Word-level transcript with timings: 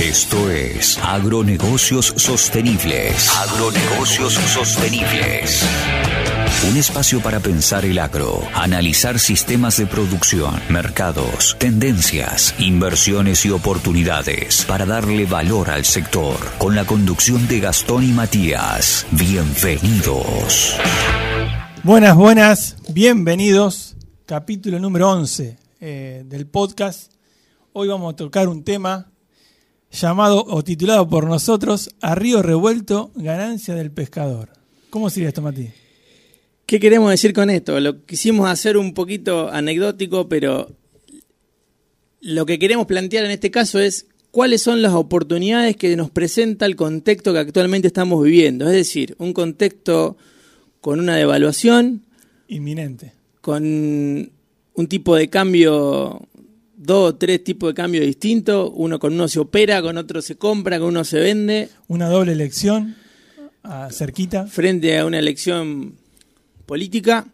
Esto 0.00 0.50
es 0.50 0.98
Agronegocios 0.98 2.14
Sostenibles. 2.16 3.30
Agronegocios 3.36 4.32
Sostenibles. 4.32 5.62
Un 6.70 6.78
espacio 6.78 7.20
para 7.20 7.40
pensar 7.40 7.84
el 7.84 7.98
agro, 7.98 8.40
analizar 8.54 9.18
sistemas 9.18 9.76
de 9.76 9.86
producción, 9.86 10.58
mercados, 10.70 11.56
tendencias, 11.58 12.54
inversiones 12.58 13.44
y 13.44 13.50
oportunidades 13.50 14.64
para 14.64 14.86
darle 14.86 15.26
valor 15.26 15.68
al 15.68 15.84
sector. 15.84 16.36
Con 16.56 16.74
la 16.74 16.86
conducción 16.86 17.46
de 17.46 17.60
Gastón 17.60 18.02
y 18.02 18.12
Matías. 18.12 19.06
Bienvenidos. 19.10 20.78
Buenas, 21.84 22.16
buenas, 22.16 22.76
bienvenidos. 22.88 23.94
Capítulo 24.24 24.78
número 24.78 25.10
11 25.10 25.58
eh, 25.80 26.22
del 26.24 26.46
podcast. 26.46 27.12
Hoy 27.74 27.88
vamos 27.88 28.14
a 28.14 28.16
tocar 28.16 28.48
un 28.48 28.64
tema 28.64 29.11
llamado 29.92 30.44
o 30.48 30.64
titulado 30.64 31.08
por 31.08 31.26
nosotros 31.26 31.90
A 32.00 32.14
Río 32.14 32.42
Revuelto, 32.42 33.10
ganancia 33.14 33.74
del 33.74 33.90
pescador. 33.90 34.50
¿Cómo 34.90 35.10
sería 35.10 35.28
esto, 35.28 35.42
Mati? 35.42 35.70
¿Qué 36.66 36.80
queremos 36.80 37.10
decir 37.10 37.32
con 37.32 37.50
esto? 37.50 37.78
Lo 37.80 38.04
quisimos 38.04 38.48
hacer 38.48 38.76
un 38.76 38.94
poquito 38.94 39.50
anecdótico, 39.50 40.28
pero 40.28 40.70
lo 42.20 42.46
que 42.46 42.58
queremos 42.58 42.86
plantear 42.86 43.24
en 43.24 43.30
este 43.30 43.50
caso 43.50 43.78
es 43.78 44.06
cuáles 44.30 44.62
son 44.62 44.80
las 44.80 44.94
oportunidades 44.94 45.76
que 45.76 45.94
nos 45.96 46.10
presenta 46.10 46.66
el 46.66 46.76
contexto 46.76 47.32
que 47.32 47.40
actualmente 47.40 47.88
estamos 47.88 48.22
viviendo. 48.24 48.66
Es 48.66 48.72
decir, 48.72 49.14
un 49.18 49.32
contexto 49.32 50.16
con 50.80 50.98
una 50.98 51.16
devaluación. 51.16 52.02
Inminente. 52.48 53.12
Con 53.40 54.30
un 54.74 54.86
tipo 54.88 55.16
de 55.16 55.28
cambio, 55.28 56.22
dos 56.84 57.10
o 57.10 57.14
tres 57.16 57.42
tipos 57.44 57.70
de 57.70 57.74
cambio 57.74 58.00
distintos. 58.02 58.70
Uno 58.74 58.98
con 58.98 59.14
uno 59.14 59.28
se 59.28 59.40
opera, 59.40 59.82
con 59.82 59.96
otro 59.96 60.22
se 60.22 60.36
compra, 60.36 60.78
con 60.78 60.88
uno 60.88 61.04
se 61.04 61.20
vende. 61.20 61.68
Una 61.88 62.08
doble 62.08 62.32
elección 62.32 62.96
cerquita. 63.90 64.46
Frente 64.46 64.98
a 64.98 65.06
una 65.06 65.18
elección 65.18 65.94
política. 66.66 67.26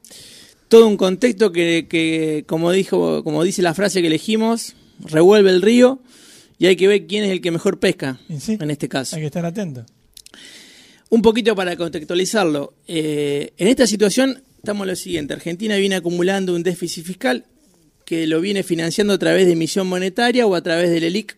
Todo 0.68 0.86
un 0.86 0.96
contexto 0.96 1.50
que, 1.50 1.86
que, 1.88 2.44
como, 2.46 2.70
dijo, 2.72 3.24
como 3.24 3.42
dice 3.42 3.62
la 3.62 3.72
frase 3.72 4.02
que 4.02 4.08
elegimos, 4.08 4.74
revuelve 5.00 5.50
el 5.50 5.62
río 5.62 6.00
y 6.58 6.66
hay 6.66 6.76
que 6.76 6.88
ver 6.88 7.06
quién 7.06 7.24
es 7.24 7.30
el 7.30 7.40
que 7.40 7.50
mejor 7.50 7.78
pesca 7.78 8.20
en 8.28 8.70
este 8.70 8.88
caso. 8.88 9.16
Hay 9.16 9.22
que 9.22 9.26
estar 9.26 9.46
atento. 9.46 9.86
Un 11.08 11.22
poquito 11.22 11.56
para 11.56 11.74
contextualizarlo. 11.76 12.74
Eh, 12.86 13.54
en 13.56 13.68
esta 13.68 13.86
situación 13.86 14.42
estamos 14.58 14.86
lo 14.86 14.94
siguiente. 14.94 15.32
Argentina 15.32 15.76
viene 15.76 15.94
acumulando 15.94 16.54
un 16.54 16.62
déficit 16.62 17.04
fiscal 17.06 17.46
que 18.08 18.26
lo 18.26 18.40
viene 18.40 18.62
financiando 18.62 19.12
a 19.12 19.18
través 19.18 19.44
de 19.44 19.52
emisión 19.52 19.86
monetaria 19.86 20.46
o 20.46 20.54
a 20.54 20.62
través 20.62 20.88
del 20.88 21.04
ELIC 21.04 21.36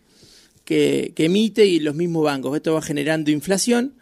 que, 0.63 1.13
emite 1.17 1.65
y 1.65 1.81
los 1.81 1.95
mismos 1.95 2.23
bancos. 2.23 2.55
Esto 2.55 2.73
va 2.73 2.81
generando 2.81 3.29
inflación 3.29 3.93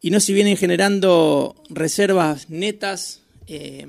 y 0.00 0.10
no 0.10 0.20
se 0.20 0.32
vienen 0.32 0.56
generando 0.56 1.56
reservas 1.68 2.48
netas 2.48 3.22
eh, 3.48 3.88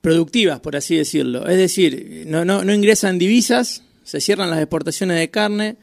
productivas, 0.00 0.60
por 0.60 0.76
así 0.76 0.94
decirlo. 0.94 1.48
Es 1.48 1.56
decir, 1.56 2.22
no, 2.28 2.44
no, 2.44 2.72
ingresan 2.72 3.18
divisas, 3.18 3.82
se 4.04 4.20
cierran 4.20 4.50
las 4.50 4.60
exportaciones 4.60 5.18
de 5.18 5.30
carne, 5.30 5.78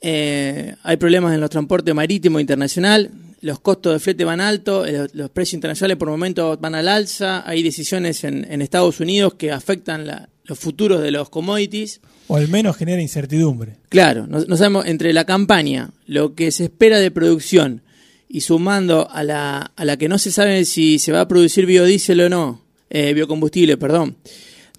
eh, 0.00 0.76
hay 0.82 0.96
problemas 0.96 1.34
en 1.34 1.42
los 1.42 1.50
transportes 1.50 1.94
marítimo 1.94 2.40
internacional, 2.40 3.10
los 3.40 3.60
costos 3.60 3.92
de 3.92 3.98
flete 4.00 4.24
van 4.24 4.40
alto, 4.40 4.84
eh, 4.84 5.08
los 5.12 5.30
precios 5.30 5.54
internacionales 5.54 5.96
por 5.96 6.08
momentos 6.08 6.60
van 6.60 6.74
al 6.74 6.88
alza, 6.88 7.48
hay 7.48 7.62
decisiones 7.62 8.24
en, 8.24 8.62
Estados 8.62 9.00
Unidos 9.00 9.34
que 9.34 9.52
afectan 9.52 10.06
los 10.44 10.58
futuros 10.58 11.02
de 11.02 11.10
los 11.10 11.30
commodities. 11.30 12.00
O 12.26 12.36
al 12.36 12.48
menos 12.48 12.76
genera 12.76 13.00
incertidumbre. 13.00 13.76
Claro, 13.88 14.26
no, 14.26 14.56
sabemos 14.56 14.86
entre 14.86 15.12
la 15.12 15.24
campaña, 15.24 15.90
lo 16.06 16.34
que 16.34 16.50
se 16.50 16.64
espera 16.64 16.98
de 16.98 17.10
producción 17.10 17.82
y 18.28 18.42
sumando 18.42 19.08
a 19.10 19.22
la, 19.22 19.72
a 19.74 19.84
la 19.84 19.96
que 19.96 20.08
no 20.08 20.18
se 20.18 20.32
sabe 20.32 20.64
si 20.64 20.98
se 20.98 21.12
va 21.12 21.22
a 21.22 21.28
producir 21.28 21.64
biodiesel 21.64 22.20
o 22.22 22.28
no, 22.28 22.62
eh, 22.90 23.14
biocombustible, 23.14 23.76
perdón. 23.76 24.16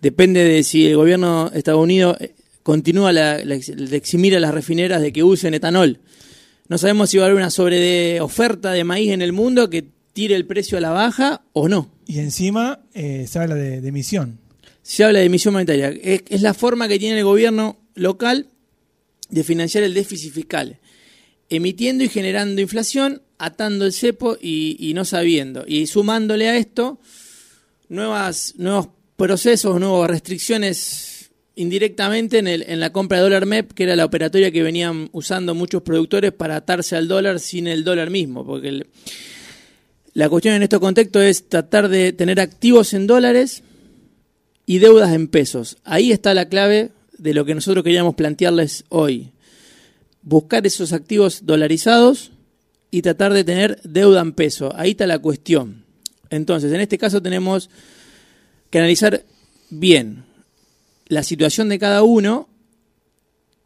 Depende 0.01 0.43
de 0.43 0.63
si 0.63 0.87
el 0.87 0.95
gobierno 0.95 1.49
de 1.49 1.57
Estados 1.57 1.81
Unidos 1.81 2.17
continúa 2.63 3.11
la, 3.11 3.37
de 3.37 3.97
eximir 3.97 4.35
a 4.35 4.39
las 4.39 4.53
refineras 4.53 5.01
de 5.01 5.11
que 5.11 5.23
usen 5.23 5.53
etanol. 5.53 5.99
No 6.69 6.77
sabemos 6.77 7.09
si 7.09 7.17
va 7.17 7.23
a 7.23 7.25
haber 7.25 7.37
una 7.37 7.49
sobre 7.49 7.79
de 7.79 8.21
oferta 8.21 8.71
de 8.71 8.83
maíz 8.83 9.11
en 9.11 9.23
el 9.23 9.33
mundo 9.33 9.71
que 9.71 9.87
tire 10.13 10.35
el 10.35 10.45
precio 10.45 10.77
a 10.77 10.81
la 10.81 10.91
baja 10.91 11.41
o 11.51 11.67
no. 11.67 11.91
Y 12.05 12.19
encima 12.19 12.79
eh, 12.93 13.25
se 13.27 13.39
habla 13.39 13.55
de, 13.55 13.87
emisión. 13.87 14.39
Se 14.83 15.03
habla 15.03 15.17
de 15.17 15.25
emisión 15.25 15.53
monetaria. 15.53 15.89
Es, 15.89 16.41
la 16.41 16.53
forma 16.53 16.87
que 16.87 16.99
tiene 16.99 17.17
el 17.17 17.25
gobierno 17.25 17.79
local 17.95 18.49
de 19.29 19.43
financiar 19.43 19.83
el 19.83 19.95
déficit 19.95 20.31
fiscal. 20.31 20.77
Emitiendo 21.49 22.03
y 22.03 22.07
generando 22.07 22.61
inflación, 22.61 23.23
atando 23.39 23.87
el 23.87 23.93
cepo 23.93 24.37
y, 24.39 24.91
no 24.93 25.05
sabiendo. 25.05 25.65
Y 25.67 25.87
sumándole 25.87 26.49
a 26.49 26.55
esto 26.55 26.99
nuevas, 27.87 28.53
nuevos 28.57 28.89
procesos, 29.15 29.79
nuevas 29.79 30.07
restricciones 30.07 31.18
indirectamente 31.59 32.37
en, 32.37 32.47
el, 32.47 32.63
en 32.69 32.79
la 32.79 32.93
compra 32.93 33.17
de 33.17 33.23
dólar 33.23 33.45
MEP, 33.45 33.73
que 33.73 33.83
era 33.83 33.97
la 33.97 34.05
operatoria 34.05 34.49
que 34.49 34.63
venían 34.63 35.09
usando 35.11 35.53
muchos 35.53 35.81
productores 35.81 36.31
para 36.31 36.55
atarse 36.55 36.95
al 36.95 37.09
dólar 37.09 37.41
sin 37.41 37.67
el 37.67 37.83
dólar 37.83 38.09
mismo, 38.09 38.45
porque 38.45 38.85
la 40.13 40.29
cuestión 40.29 40.55
en 40.55 40.63
este 40.63 40.79
contexto 40.79 41.21
es 41.21 41.49
tratar 41.49 41.89
de 41.89 42.13
tener 42.13 42.39
activos 42.39 42.93
en 42.93 43.07
dólares 43.07 43.63
y 44.65 44.79
deudas 44.79 45.13
en 45.13 45.27
pesos. 45.27 45.75
Ahí 45.83 46.13
está 46.13 46.33
la 46.33 46.47
clave 46.47 46.91
de 47.17 47.33
lo 47.33 47.43
que 47.43 47.55
nosotros 47.55 47.83
queríamos 47.83 48.15
plantearles 48.15 48.85
hoy. 48.87 49.31
Buscar 50.21 50.65
esos 50.65 50.93
activos 50.93 51.45
dolarizados 51.45 52.31
y 52.89 53.01
tratar 53.01 53.33
de 53.33 53.43
tener 53.43 53.81
deuda 53.83 54.21
en 54.21 54.31
peso. 54.31 54.71
Ahí 54.77 54.91
está 54.91 55.07
la 55.07 55.19
cuestión. 55.19 55.83
Entonces, 56.29 56.71
en 56.71 56.79
este 56.79 56.97
caso 56.97 57.21
tenemos 57.21 57.69
que 58.69 58.77
analizar 58.77 59.25
bien 59.69 60.28
la 61.09 61.23
situación 61.23 61.67
de 61.67 61.79
cada 61.79 62.03
uno, 62.03 62.47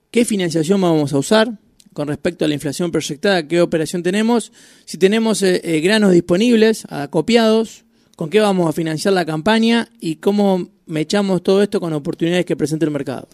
qué 0.10 0.26
financiación 0.26 0.82
vamos 0.82 1.14
a 1.14 1.18
usar 1.20 1.60
con 1.94 2.08
respecto 2.08 2.46
a 2.46 2.48
la 2.48 2.56
inflación 2.56 2.92
proyectada, 2.92 3.48
qué 3.48 3.62
operación 3.62 4.02
tenemos, 4.02 4.52
si 4.86 4.98
tenemos 4.98 5.44
eh, 5.44 5.62
eh, 5.64 5.80
granos 5.82 6.12
disponibles, 6.12 6.86
acopiados, 6.90 7.84
con 8.16 8.30
qué 8.30 8.40
vamos 8.40 8.68
a 8.68 8.74
financiar 8.74 9.14
la 9.14 9.26
campaña 9.26 9.90
y 10.00 10.16
cómo 10.16 10.70
mechamos 10.88 11.44
todo 11.44 11.62
esto 11.62 11.80
con 11.80 11.94
oportunidades 11.94 12.46
que 12.46 12.56
presenta 12.56 12.86
el 12.86 12.92
mercado. 12.92 13.28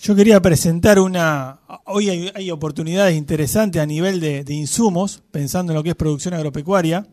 Yo 0.00 0.14
quería 0.14 0.40
presentar 0.40 0.98
una. 1.00 1.58
Hoy 1.84 2.08
hay, 2.08 2.50
oportunidades 2.52 3.16
interesantes 3.16 3.82
a 3.82 3.86
nivel 3.86 4.20
de, 4.20 4.44
insumos, 4.48 5.22
pensando 5.32 5.72
en 5.72 5.76
lo 5.76 5.82
que 5.82 5.90
es 5.90 5.96
producción 5.96 6.34
agropecuaria. 6.34 7.06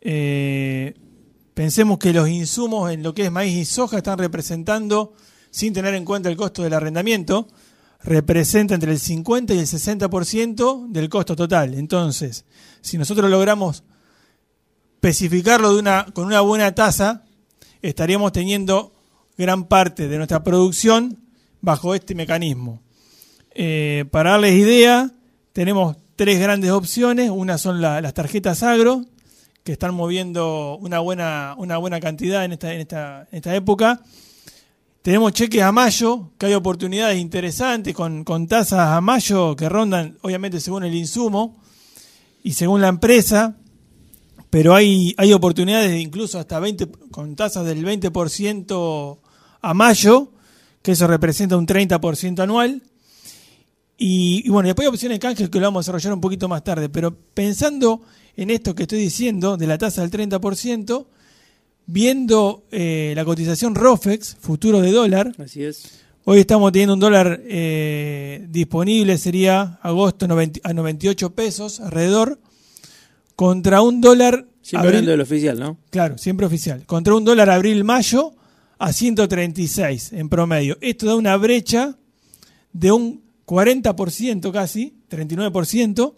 Eh, 0.00 0.94
Pensemos 1.54 1.98
que 1.98 2.12
los 2.12 2.28
insumos 2.28 2.90
en 2.90 3.02
lo 3.02 3.14
que 3.14 3.26
es 3.26 3.32
maíz 3.32 3.56
y 3.56 3.64
soja 3.64 3.98
están 3.98 4.18
representando, 4.18 5.14
sin 5.50 5.72
tener 5.72 5.94
en 5.94 6.04
cuenta 6.04 6.30
el 6.30 6.36
costo 6.36 6.62
del 6.62 6.72
arrendamiento, 6.72 7.48
representa 8.02 8.74
entre 8.74 8.92
el 8.92 8.98
50 8.98 9.54
y 9.54 9.58
el 9.58 9.66
60% 9.66 10.88
del 10.88 11.08
costo 11.08 11.36
total. 11.36 11.74
Entonces, 11.74 12.44
si 12.80 12.98
nosotros 12.98 13.30
logramos 13.30 13.84
especificarlo 14.94 15.78
con 16.14 16.26
una 16.26 16.40
buena 16.40 16.74
tasa, 16.74 17.24
estaríamos 17.82 18.32
teniendo 18.32 18.94
gran 19.36 19.64
parte 19.64 20.08
de 20.08 20.16
nuestra 20.16 20.42
producción 20.42 21.18
bajo 21.60 21.94
este 21.94 22.14
mecanismo. 22.14 22.80
Eh, 23.54 24.04
para 24.10 24.32
darles 24.32 24.54
idea, 24.54 25.10
tenemos 25.52 25.96
tres 26.16 26.40
grandes 26.40 26.70
opciones. 26.70 27.30
Una 27.30 27.58
son 27.58 27.80
las 27.80 28.14
tarjetas 28.14 28.62
agro, 28.62 29.04
que 29.64 29.72
están 29.72 29.94
moviendo 29.94 30.76
una 30.80 30.98
buena, 30.98 31.54
una 31.56 31.76
buena 31.78 32.00
cantidad 32.00 32.44
en 32.44 32.52
esta, 32.52 32.74
en, 32.74 32.80
esta, 32.80 33.28
esta 33.30 33.54
época. 33.54 34.02
Tenemos 35.02 35.32
cheques 35.32 35.62
a 35.62 35.72
mayo, 35.72 36.30
que 36.38 36.46
hay 36.46 36.54
oportunidades 36.54 37.18
interesantes 37.18 37.94
con, 37.94 38.24
con 38.24 38.46
tasas 38.46 38.88
a 38.88 39.00
mayo 39.00 39.56
que 39.56 39.68
rondan, 39.68 40.18
obviamente, 40.22 40.60
según 40.60 40.84
el 40.84 40.94
insumo 40.94 41.60
y 42.42 42.52
según 42.52 42.80
la 42.80 42.88
empresa, 42.88 43.56
pero 44.50 44.74
hay, 44.74 45.14
hay 45.16 45.32
oportunidades 45.32 45.90
de 45.90 46.00
incluso 46.00 46.38
hasta 46.38 46.60
20, 46.60 46.88
con 47.10 47.34
tasas 47.36 47.64
del 47.64 47.84
20% 47.84 49.18
a 49.60 49.74
mayo, 49.74 50.32
que 50.82 50.92
eso 50.92 51.06
representa 51.06 51.56
un 51.56 51.66
30% 51.66 52.40
anual. 52.40 52.82
Y, 53.96 54.42
y, 54.44 54.50
bueno, 54.50 54.66
después 54.66 54.86
hay 54.86 54.92
opciones 54.92 55.16
de 55.16 55.20
canje 55.20 55.48
que 55.48 55.58
lo 55.58 55.66
vamos 55.66 55.78
a 55.78 55.82
desarrollar 55.82 56.12
un 56.14 56.20
poquito 56.20 56.48
más 56.48 56.64
tarde, 56.64 56.88
pero 56.88 57.16
pensando 57.34 58.02
en 58.36 58.50
esto 58.50 58.74
que 58.74 58.84
estoy 58.84 58.98
diciendo 58.98 59.56
de 59.56 59.66
la 59.66 59.78
tasa 59.78 60.06
del 60.06 60.10
30%, 60.10 61.06
viendo 61.86 62.64
eh, 62.70 63.12
la 63.16 63.24
cotización 63.24 63.74
ROFEX, 63.74 64.36
futuro 64.40 64.80
de 64.80 64.92
dólar. 64.92 65.34
Así 65.38 65.64
es. 65.64 66.02
Hoy 66.24 66.40
estamos 66.40 66.70
teniendo 66.70 66.94
un 66.94 67.00
dólar 67.00 67.42
eh, 67.44 68.46
disponible, 68.48 69.18
sería 69.18 69.80
agosto 69.82 70.26
a 70.62 70.72
98 70.72 71.34
pesos 71.34 71.80
alrededor, 71.80 72.38
contra 73.34 73.82
un 73.82 74.00
dólar... 74.00 74.46
Siempre 74.62 74.90
hablando 74.90 75.10
del 75.10 75.20
oficial, 75.20 75.58
¿no? 75.58 75.78
Claro, 75.90 76.16
siempre 76.18 76.46
oficial. 76.46 76.86
Contra 76.86 77.16
un 77.16 77.24
dólar 77.24 77.50
abril-mayo 77.50 78.34
a 78.78 78.92
136 78.92 80.12
en 80.12 80.28
promedio. 80.28 80.78
Esto 80.80 81.06
da 81.06 81.16
una 81.16 81.36
brecha 81.36 81.96
de 82.72 82.92
un 82.92 83.22
40% 83.44 84.52
casi, 84.52 84.94
39%, 85.10 86.14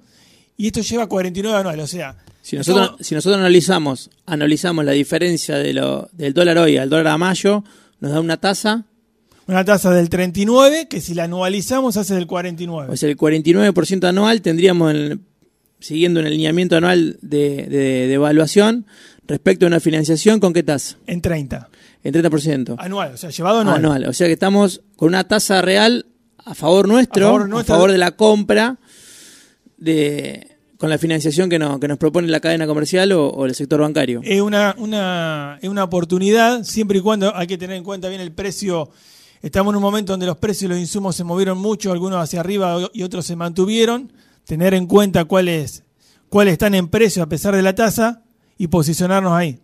y 0.57 0.67
esto 0.67 0.81
lleva 0.81 1.09
49 1.09 1.59
anual, 1.59 1.81
o 1.81 1.87
sea... 1.87 2.17
Si 2.43 2.57
nosotros, 2.57 2.97
si 3.01 3.15
nosotros 3.15 3.41
analizamos, 3.41 4.11
analizamos 4.27 4.85
la 4.85 4.93
diferencia 4.93 5.57
de 5.57 5.73
lo, 5.73 6.11
del 6.13 6.35
dólar 6.35 6.59
hoy 6.59 6.77
al 6.77 6.91
dólar 6.91 7.09
a 7.09 7.19
mayo, 7.19 7.65
nos 8.01 8.13
da 8.13 8.21
una 8.21 8.37
tasa 8.37 8.85
una 9.47 9.65
tasa 9.65 9.91
del 9.91 10.09
39, 10.09 10.89
que 10.89 11.01
si 11.01 11.15
la 11.15 11.25
anualizamos 11.25 11.97
hace 11.97 12.15
del 12.15 12.27
49. 12.27 12.93
O 12.93 12.97
sea, 12.97 13.09
el 13.11 13.17
49% 13.17 14.09
anual 14.09 14.41
tendríamos, 14.41 14.95
siguiendo 15.81 16.21
un 16.21 16.27
alineamiento 16.27 16.77
anual 16.77 17.19
de, 17.21 17.67
de, 17.67 18.13
evaluación, 18.13 18.87
respecto 19.27 19.67
a 19.67 19.69
una 19.69 19.81
financiación, 19.81 20.41
¿con 20.41 20.53
qué 20.55 20.63
tasa? 20.63 20.97
En 21.07 21.21
30. 21.21 21.69
En 22.03 22.15
30%. 22.15 22.77
Anual, 22.79 23.13
o 23.13 23.17
sea, 23.17 23.31
llevado 23.31 23.61
anual. 23.61 23.77
Anual, 23.77 24.07
o 24.07 24.13
sea 24.13 24.27
que 24.27 24.33
estamos 24.33 24.83
con 24.97 25.09
una 25.09 25.25
tasa 25.25 25.61
real 25.61 26.07
a 26.39 26.55
favor 26.55 26.89
nuestro, 26.89 27.37
a 27.37 27.65
favor, 27.65 27.91
de 27.91 27.99
la 27.99 28.13
compra, 28.13 28.79
de, 29.85 30.57
con 30.79 30.91
la 30.91 30.99
financiación 30.99 31.49
que, 31.49 31.59
no, 31.59 31.79
que 31.79 31.89
nos 31.89 31.99
propone 31.99 32.29
la 32.29 32.41
cadena 32.41 32.67
comercial 32.67 33.13
o, 33.13 33.47
el 33.47 33.55
sector 33.55 33.81
bancario. 33.81 34.21
Es 34.25 34.41
una, 34.41 34.75
una, 34.79 35.59
es 35.63 35.69
una 35.69 35.85
oportunidad, 35.85 36.65
siempre 36.65 36.99
y 36.99 37.01
cuando 37.01 37.35
hay 37.35 37.47
que 37.47 37.59
tener 37.59 37.77
en 37.77 37.85
cuenta 37.85 38.09
bien 38.09 38.21
el 38.21 38.33
precio 38.33 38.91
Estamos 39.45 39.73
en 39.73 39.77
un 39.77 39.83
momento 39.83 40.15
donde 40.15 40.25
los 40.25 40.39
precios 40.39 40.71
de 40.71 40.75
los 40.75 40.79
insumos 40.79 41.15
se 41.17 41.23
movieron 41.23 41.59
mucho, 41.59 41.93
algunos 41.93 42.19
hacia 42.19 42.41
arriba 42.41 42.79
y 42.95 43.03
otros 43.03 43.27
se 43.27 43.37
mantuvieron. 43.37 44.11
Tener 44.47 44.73
en 44.73 44.87
cuenta 44.87 45.27
cuáles, 45.27 45.83
cuáles 46.31 46.53
están 46.53 46.75
en 46.75 46.89
precio 46.89 47.23
a 47.23 47.27
pesar 47.27 47.55
de 47.55 47.61
la 47.61 47.75
tasa 47.75 48.23
y 48.57 48.69
posicionarnos 48.69 49.35
ahí. 49.35 49.59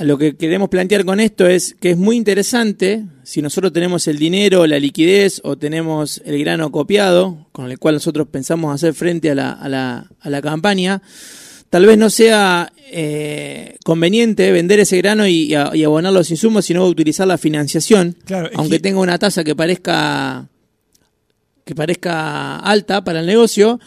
Lo 0.00 0.16
que 0.16 0.34
queremos 0.36 0.70
plantear 0.70 1.04
con 1.04 1.20
esto 1.20 1.46
es 1.46 1.76
que 1.78 1.90
es 1.90 1.96
muy 1.98 2.16
interesante 2.16 3.04
si 3.22 3.42
nosotros 3.42 3.72
tenemos 3.72 4.08
el 4.08 4.18
dinero, 4.18 4.66
la 4.66 4.78
liquidez 4.78 5.42
o 5.44 5.58
tenemos 5.58 6.22
el 6.24 6.38
grano 6.38 6.72
copiado, 6.72 7.46
con 7.52 7.70
el 7.70 7.78
cual 7.78 7.96
nosotros 7.96 8.26
pensamos 8.28 8.74
hacer 8.74 8.94
frente 8.94 9.30
a 9.30 9.34
la, 9.34 9.52
a 9.52 9.68
la, 9.68 10.10
a 10.20 10.30
la 10.30 10.40
campaña, 10.40 11.02
tal 11.68 11.84
vez 11.84 11.98
no 11.98 12.08
sea 12.08 12.72
eh, 12.90 13.76
conveniente 13.84 14.50
vender 14.52 14.80
ese 14.80 14.96
grano 14.96 15.26
y, 15.26 15.54
abonar 15.54 16.12
los 16.12 16.30
insumos, 16.30 16.64
sino 16.64 16.86
utilizar 16.86 17.26
la 17.28 17.38
financiación, 17.38 18.16
aunque 18.54 18.80
tenga 18.80 19.00
una 19.00 19.18
tasa 19.18 19.44
que 19.44 19.54
parezca 19.54 20.48
que 21.64 21.74
parezca 21.74 22.56
alta 22.56 23.04
para 23.04 23.20
el 23.20 23.26
negocio, 23.26 23.78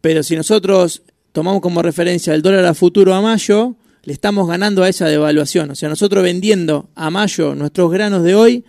pero 0.00 0.22
si 0.22 0.36
nosotros 0.36 1.02
tomamos 1.32 1.60
como 1.60 1.82
referencia 1.82 2.34
el 2.34 2.42
dólar 2.42 2.66
a 2.66 2.74
futuro 2.74 3.14
a 3.14 3.20
mayo, 3.20 3.74
le 4.02 4.12
estamos 4.12 4.48
ganando 4.48 4.82
a 4.82 4.88
esa 4.88 5.06
devaluación. 5.06 5.70
O 5.70 5.74
sea, 5.74 5.88
nosotros 5.88 6.22
vendiendo 6.22 6.88
a 6.94 7.10
mayo 7.10 7.54
nuestros 7.54 7.90
granos 7.90 8.22
de 8.22 8.34
hoy, 8.34 8.64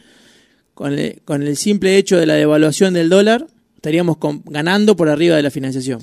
con 0.73 0.93
el, 0.93 1.21
con 1.25 1.43
el 1.43 1.57
simple 1.57 1.97
hecho 1.97 2.17
de 2.17 2.25
la 2.25 2.35
devaluación 2.35 2.93
del 2.93 3.09
dólar, 3.09 3.47
estaríamos 3.75 4.17
ganando 4.45 4.95
por 4.95 5.09
arriba 5.09 5.35
de 5.35 5.43
la 5.43 5.51
financiación. 5.51 5.99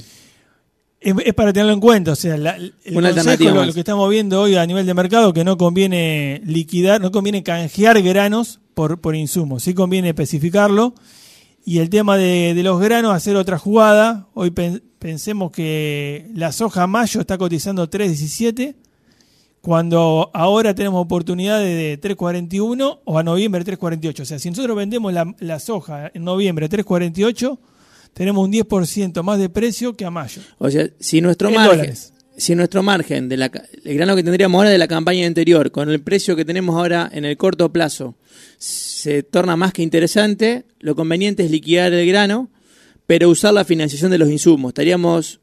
Es, 1.00 1.14
para 1.34 1.52
tenerlo 1.52 1.72
en 1.72 1.80
cuenta, 1.80 2.12
o 2.12 2.16
sea, 2.16 2.36
la, 2.36 2.56
el 2.56 2.74
Una 2.94 3.10
consejo, 3.14 3.64
lo, 3.64 3.72
que 3.72 3.78
estamos 3.78 4.10
viendo 4.10 4.42
hoy 4.42 4.56
a 4.56 4.66
nivel 4.66 4.84
de 4.84 4.92
mercado, 4.92 5.32
que 5.32 5.44
no 5.44 5.56
conviene 5.56 6.42
liquidar, 6.44 7.00
no 7.00 7.10
conviene 7.10 7.42
canjear 7.42 8.02
granos 8.02 8.60
por, 8.74 9.00
por 9.00 9.16
insumos, 9.16 9.62
sí 9.62 9.72
conviene 9.72 10.10
especificarlo. 10.10 10.94
Y 11.64 11.78
el 11.78 11.88
tema 11.88 12.16
de, 12.16 12.58
los 12.62 12.80
granos, 12.80 13.14
hacer 13.14 13.36
otra 13.36 13.58
jugada. 13.58 14.28
Hoy 14.34 14.50
pensemos 14.98 15.52
que 15.52 16.30
la 16.34 16.52
soja 16.52 16.86
mayo 16.86 17.20
está 17.20 17.38
cotizando 17.38 17.88
3.17, 17.88 18.74
cuando 19.60 20.30
ahora 20.32 20.74
tenemos 20.74 21.02
oportunidad 21.02 21.60
de 21.60 22.00
3.41 22.00 23.00
o 23.04 23.18
a 23.18 23.22
noviembre 23.22 23.64
3.48. 23.64 24.20
O 24.20 24.24
sea, 24.24 24.38
si 24.38 24.50
nosotros 24.50 24.76
vendemos 24.76 25.12
la, 25.12 25.34
la 25.38 25.58
soja 25.58 26.10
en 26.14 26.24
noviembre 26.24 26.68
3.48, 26.68 27.58
tenemos 28.14 28.44
un 28.44 28.52
10% 28.52 29.22
más 29.22 29.38
de 29.38 29.48
precio 29.48 29.94
que 29.94 30.04
a 30.04 30.10
mayo. 30.10 30.40
O 30.58 30.70
sea, 30.70 30.88
si 30.98 31.20
nuestro 31.20 31.50
margen, 31.50 31.94
si 32.36 32.54
nuestro 32.54 32.82
margen 32.82 33.28
de 33.28 33.36
la, 33.36 33.50
el 33.84 33.94
grano 33.94 34.16
que 34.16 34.22
tendríamos 34.22 34.58
ahora 34.58 34.70
de 34.70 34.78
la 34.78 34.88
campaña 34.88 35.26
anterior 35.26 35.70
con 35.70 35.90
el 35.90 36.00
precio 36.00 36.36
que 36.36 36.44
tenemos 36.44 36.74
ahora 36.76 37.10
en 37.12 37.24
el 37.24 37.36
corto 37.36 37.70
plazo 37.70 38.16
se 38.58 39.22
torna 39.22 39.56
más 39.56 39.72
que 39.72 39.82
interesante, 39.82 40.64
lo 40.80 40.94
conveniente 40.94 41.44
es 41.44 41.50
liquidar 41.50 41.92
el 41.92 42.06
grano, 42.06 42.50
pero 43.06 43.28
usar 43.28 43.54
la 43.54 43.64
financiación 43.64 44.10
de 44.10 44.18
los 44.18 44.30
insumos. 44.30 44.70
Estaríamos 44.70 45.40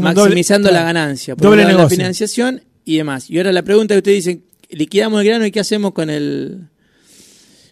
maximizando 0.00 0.70
la 0.70 0.82
ganancia, 0.82 1.36
por 1.36 1.50
doble 1.50 1.64
la 1.64 1.88
financiación 1.88 2.62
y 2.84 2.96
demás. 2.96 3.30
Y 3.30 3.38
ahora 3.38 3.52
la 3.52 3.62
pregunta 3.62 3.94
que 3.94 3.98
ustedes 3.98 4.24
dicen, 4.24 4.44
liquidamos 4.70 5.20
el 5.20 5.26
grano 5.26 5.46
y 5.46 5.50
qué 5.50 5.60
hacemos 5.60 5.92
con 5.92 6.10
el 6.10 6.68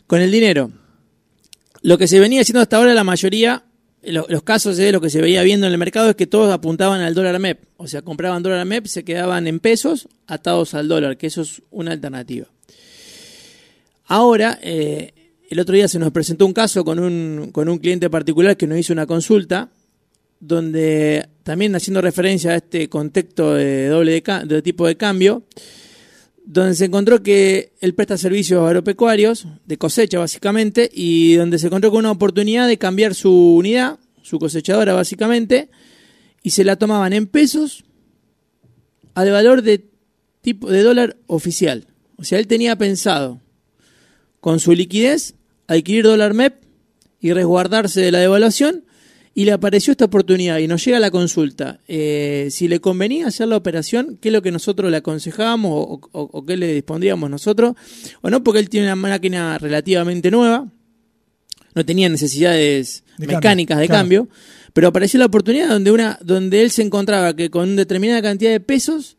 con 0.07 0.21
el 0.21 0.31
dinero. 0.31 0.71
Lo 1.83 1.99
que 1.99 2.07
se 2.07 2.21
venía 2.21 2.43
haciendo 2.43 2.61
hasta 2.61 2.77
ahora 2.77 2.95
la 2.95 3.05
mayoría 3.05 3.65
los 4.03 4.43
casos 4.43 4.77
de 4.77 4.91
lo 4.91 5.01
que 5.01 5.11
se 5.11 5.21
veía 5.21 5.43
viendo 5.43 5.67
en 5.67 5.73
el 5.73 5.79
mercado 5.79 6.11
es 6.11 6.17
que 6.17 6.27
todos 6.27 6.53
apuntaban 6.53 7.01
al 7.01 7.15
dólar 7.15 7.39
MEP. 7.39 7.65
O 7.77 7.87
sea, 7.87 8.03
compraban 8.03 8.43
dólar 8.43 8.67
MEP, 8.67 8.87
se 8.87 9.05
quedaban 9.05 9.47
en 9.47 9.61
pesos 9.61 10.09
atados 10.27 10.75
al 10.75 10.89
dólar, 10.89 11.17
que 11.17 11.29
eso 11.29 11.43
es 11.43 11.63
una 11.71 11.93
alternativa. 11.93 12.49
Ahora, 14.07 14.59
eh, 14.61 15.13
el 15.49 15.61
otro 15.61 15.75
día 15.75 15.87
se 15.87 15.99
nos 15.99 16.11
presentó 16.11 16.47
un 16.47 16.53
caso 16.53 16.85
con 16.85 16.99
un, 16.99 17.51
con 17.53 17.69
un 17.69 17.79
cliente 17.79 18.11
particular 18.11 18.57
que 18.57 18.67
nos 18.67 18.79
hizo 18.79 18.93
una 18.93 19.07
consulta, 19.07 19.71
donde 20.41 21.29
también 21.43 21.75
haciendo 21.75 22.01
referencia 22.01 22.53
a 22.53 22.57
este 22.57 22.89
contexto 22.89 23.55
de 23.55 23.89
doble 23.89 24.23
de 24.45 24.63
tipo 24.63 24.87
de 24.87 24.97
cambio, 24.97 25.45
donde 26.45 26.75
se 26.75 26.87
encontró 26.87 27.23
que 27.23 27.73
él 27.81 27.95
presta 27.95 28.17
servicios 28.17 28.65
agropecuarios, 28.65 29.47
de 29.67 29.79
cosecha 29.79 30.19
básicamente, 30.19 30.91
y 30.93 31.35
donde 31.35 31.59
se 31.59 31.67
encontró 31.67 31.91
con 31.91 32.01
una 32.01 32.11
oportunidad 32.11 32.67
de 32.69 32.79
cambiar 32.79 33.15
su 33.15 33.57
unidad, 33.57 33.99
su 34.23 34.39
cosechadora 34.39 34.93
básicamente, 34.95 35.71
y 36.43 36.51
se 36.51 36.65
la 36.65 36.77
tomaban 36.77 37.13
en 37.13 37.27
pesos 37.27 37.85
al 39.15 39.31
valor 39.31 39.63
de 39.63 39.85
tipo 40.41 40.71
de 40.71 40.83
dólar 40.83 41.17
oficial. 41.27 41.87
O 42.17 42.25
sea, 42.25 42.39
él 42.39 42.47
tenía 42.47 42.77
pensado 42.77 43.41
con 44.41 44.59
su 44.59 44.73
liquidez 44.73 45.35
adquirir 45.69 46.05
dólar 46.05 46.35
MEP 46.35 46.55
y 47.21 47.33
resguardarse 47.33 48.01
de 48.01 48.11
la 48.11 48.19
devaluación 48.19 48.85
y 49.35 49.45
le 49.45 49.53
apareció 49.53 49.93
esta 49.93 50.05
oportunidad 50.05 50.59
y 50.59 50.69
nos 50.69 50.85
llega 50.85 51.01
la 51.01 51.11
consulta. 51.11 51.81
Eh, 51.89 52.49
si 52.51 52.69
le 52.69 52.81
convenía 52.81 53.29
hacer 53.29 53.49
la 53.49 53.57
operación, 53.57 54.19
¿qué 54.21 54.29
es 54.29 54.33
lo 54.33 54.43
que 54.43 54.53
nosotros 54.53 54.91
le 54.91 54.99
aconsejábamos 54.99 56.01
o, 56.13 56.47
qué 56.47 56.57
le 56.57 56.75
dispondríamos 56.75 57.31
nosotros? 57.31 57.75
O 58.21 58.29
no, 58.29 58.45
porque 58.45 58.61
él 58.61 58.69
tiene 58.69 58.87
una 58.87 58.97
máquina 58.97 59.57
relativamente 59.59 60.31
nueva, 60.31 60.71
no 61.75 61.87
tenía 61.87 62.09
necesidades 62.11 63.05
mecánicas 63.19 63.79
de 63.79 63.89
cambio, 63.89 64.29
pero 64.75 64.89
apareció 64.89 65.19
la 65.19 65.27
oportunidad 65.27 65.69
donde, 65.69 65.91
una, 65.91 66.19
donde 66.23 66.63
él 66.63 66.71
se 66.71 66.83
encontraba 66.83 67.35
que 67.35 67.51
con 67.51 67.71
una 67.71 67.77
determinada 67.77 68.21
cantidad 68.21 68.51
de 68.51 68.61
pesos, 68.61 69.17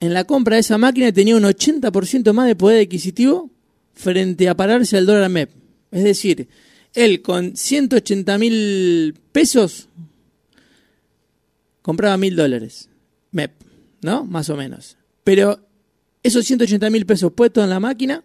en 0.00 0.14
la 0.14 0.24
compra 0.24 0.56
de 0.56 0.60
esa 0.60 0.78
máquina 0.78 1.10
tenía 1.12 1.36
un 1.36 1.42
80% 1.42 2.32
más 2.32 2.46
de 2.46 2.54
poder 2.54 2.82
adquisitivo 2.82 3.50
frente 3.94 4.48
a 4.48 4.56
pararse 4.56 4.96
al 4.96 5.06
dólar 5.06 5.28
MEP. 5.28 5.50
Es 5.90 6.04
decir, 6.04 6.48
él 7.04 7.22
con 7.22 7.56
180 7.56 8.38
mil 8.38 9.14
pesos 9.32 9.88
compraba 11.88 12.16
mil 12.18 12.36
dólares. 12.36 12.90
MEP, 13.30 13.52
¿no? 14.02 14.24
Más 14.24 14.50
o 14.50 14.56
menos. 14.56 14.96
Pero 15.24 15.60
esos 16.22 16.44
180 16.44 16.90
mil 16.90 17.06
pesos 17.06 17.32
puestos 17.32 17.64
en 17.64 17.70
la 17.70 17.80
máquina 17.80 18.24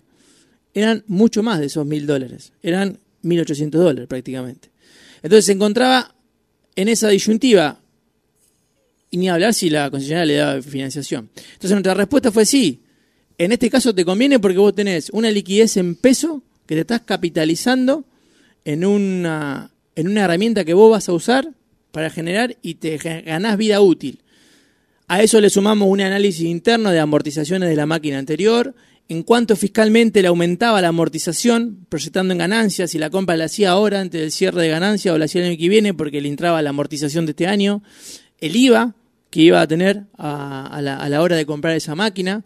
eran 0.73 1.03
mucho 1.07 1.43
más 1.43 1.59
de 1.59 1.67
esos 1.67 1.85
mil 1.85 2.05
dólares. 2.05 2.51
Eran 2.61 2.99
1.800 3.23 3.69
dólares 3.69 4.07
prácticamente. 4.07 4.69
Entonces 5.21 5.45
se 5.45 5.53
encontraba 5.53 6.13
en 6.75 6.89
esa 6.89 7.09
disyuntiva. 7.09 7.79
Y 9.11 9.17
ni 9.17 9.29
hablar 9.29 9.53
si 9.53 9.69
la 9.69 9.89
concesionaria 9.91 10.25
le 10.25 10.39
daba 10.39 10.61
financiación. 10.61 11.29
Entonces 11.35 11.71
nuestra 11.71 11.93
respuesta 11.93 12.31
fue 12.31 12.45
sí. 12.45 12.81
En 13.37 13.51
este 13.51 13.69
caso 13.69 13.95
te 13.95 14.03
conviene 14.03 14.39
porque 14.39 14.57
vos 14.57 14.75
tenés 14.75 15.09
una 15.11 15.29
liquidez 15.31 15.77
en 15.77 15.95
peso 15.95 16.43
que 16.65 16.75
te 16.75 16.81
estás 16.81 17.01
capitalizando 17.01 18.05
en 18.65 18.85
una, 18.85 19.71
en 19.95 20.07
una 20.07 20.25
herramienta 20.25 20.65
que 20.65 20.73
vos 20.73 20.91
vas 20.91 21.09
a 21.09 21.13
usar 21.13 21.49
para 21.91 22.09
generar 22.09 22.57
y 22.61 22.75
te 22.75 22.97
ganás 22.97 23.57
vida 23.57 23.81
útil. 23.81 24.19
A 25.07 25.21
eso 25.21 25.39
le 25.41 25.49
sumamos 25.49 25.87
un 25.89 26.01
análisis 26.01 26.45
interno 26.45 26.91
de 26.91 26.99
amortizaciones 26.99 27.69
de 27.69 27.75
la 27.75 27.85
máquina 27.85 28.17
anterior, 28.17 28.73
en 29.09 29.21
cuanto 29.21 29.55
fiscalmente 29.55 30.21
le 30.21 30.29
aumentaba 30.29 30.81
la 30.81 30.87
amortización, 30.87 31.85
proyectando 31.89 32.31
en 32.31 32.39
ganancias, 32.39 32.91
si 32.91 32.97
la 32.97 33.09
compra 33.09 33.35
la 33.35 33.45
hacía 33.45 33.71
ahora 33.71 33.99
antes 33.99 34.21
del 34.21 34.31
cierre 34.31 34.61
de 34.61 34.69
ganancia 34.69 35.13
o 35.13 35.17
la 35.17 35.25
hacía 35.25 35.41
el 35.41 35.49
año 35.49 35.57
que 35.57 35.69
viene 35.69 35.93
porque 35.93 36.21
le 36.21 36.29
entraba 36.29 36.61
la 36.61 36.69
amortización 36.69 37.25
de 37.25 37.31
este 37.31 37.47
año, 37.47 37.83
el 38.39 38.55
IVA 38.55 38.95
que 39.29 39.41
iba 39.41 39.61
a 39.61 39.67
tener 39.67 40.05
a, 40.17 40.79
la, 40.81 40.97
a 40.97 41.09
la 41.09 41.21
hora 41.21 41.35
de 41.35 41.45
comprar 41.45 41.75
esa 41.75 41.95
máquina, 41.95 42.45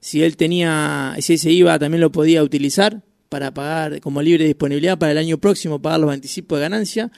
si 0.00 0.22
él 0.22 0.36
tenía, 0.36 1.14
si 1.20 1.34
ese 1.34 1.50
IVA 1.52 1.78
también 1.78 2.00
lo 2.00 2.10
podía 2.10 2.42
utilizar 2.42 3.02
para 3.28 3.52
pagar 3.52 4.00
como 4.00 4.22
libre 4.22 4.44
disponibilidad 4.44 4.98
para 4.98 5.12
el 5.12 5.18
año 5.18 5.38
próximo, 5.38 5.80
pagar 5.80 6.00
los 6.00 6.12
anticipos 6.12 6.58
de 6.58 6.62
ganancia, 6.62 7.10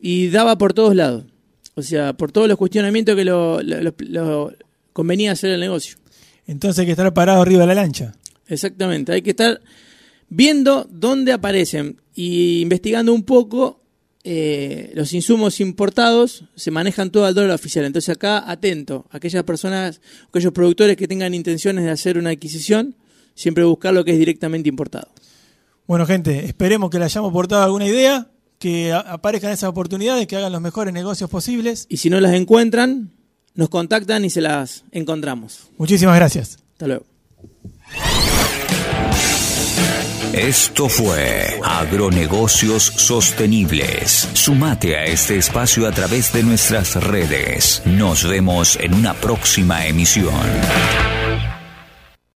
y 0.00 0.28
daba 0.28 0.58
por 0.58 0.74
todos 0.74 0.94
lados. 0.94 1.24
O 1.74 1.82
sea, 1.82 2.12
por 2.12 2.30
todos 2.30 2.48
los 2.48 2.56
cuestionamientos 2.56 3.16
que 3.16 3.24
lo, 3.24 4.52
convenía 4.92 5.32
hacer 5.32 5.50
el 5.50 5.60
negocio. 5.60 5.96
Entonces 6.46 6.80
hay 6.80 6.86
que 6.86 6.92
estar 6.92 7.12
parado 7.12 7.42
arriba 7.42 7.62
de 7.62 7.66
la 7.68 7.74
lancha. 7.74 8.14
Exactamente, 8.46 9.12
hay 9.12 9.22
que 9.22 9.30
estar 9.30 9.60
viendo 10.28 10.86
dónde 10.90 11.32
aparecen 11.32 12.00
y 12.14 12.60
investigando 12.60 13.12
un 13.12 13.24
poco 13.24 13.80
eh, 14.26 14.90
los 14.94 15.12
insumos 15.12 15.60
importados 15.60 16.44
se 16.54 16.70
manejan 16.70 17.10
todo 17.10 17.26
al 17.26 17.34
dólar 17.34 17.52
oficial. 17.52 17.84
Entonces 17.84 18.14
acá, 18.14 18.50
atento, 18.50 19.06
aquellas 19.10 19.44
personas, 19.44 20.00
aquellos 20.28 20.52
productores 20.52 20.96
que 20.96 21.08
tengan 21.08 21.34
intenciones 21.34 21.84
de 21.84 21.90
hacer 21.90 22.16
una 22.16 22.30
adquisición, 22.30 22.94
siempre 23.34 23.64
buscar 23.64 23.92
lo 23.92 24.04
que 24.04 24.12
es 24.12 24.18
directamente 24.18 24.68
importado. 24.68 25.08
Bueno, 25.86 26.06
gente, 26.06 26.46
esperemos 26.46 26.90
que 26.90 26.98
le 26.98 27.04
hayamos 27.04 27.30
aportado 27.30 27.62
alguna 27.62 27.86
idea, 27.86 28.28
que 28.58 28.92
aparezcan 28.92 29.52
esas 29.52 29.68
oportunidades, 29.68 30.26
que 30.26 30.36
hagan 30.36 30.52
los 30.52 30.60
mejores 30.60 30.94
negocios 30.94 31.28
posibles. 31.28 31.86
Y 31.90 31.98
si 31.98 32.08
no 32.08 32.20
las 32.20 32.32
encuentran, 32.32 33.10
nos 33.54 33.68
contactan 33.68 34.24
y 34.24 34.30
se 34.30 34.40
las 34.40 34.84
encontramos. 34.92 35.68
Muchísimas 35.76 36.16
gracias. 36.16 36.58
Hasta 36.72 36.86
luego. 36.86 37.04
Esto 40.32 40.88
fue 40.88 41.60
Agronegocios 41.62 42.82
Sostenibles. 42.82 44.28
Sumate 44.32 44.96
a 44.96 45.04
este 45.04 45.36
espacio 45.36 45.86
a 45.86 45.92
través 45.92 46.32
de 46.32 46.42
nuestras 46.42 46.96
redes. 46.96 47.82
Nos 47.84 48.28
vemos 48.28 48.76
en 48.80 48.94
una 48.94 49.14
próxima 49.14 49.86
emisión. 49.86 50.34